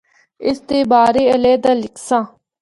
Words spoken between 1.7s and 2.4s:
لکھساں۔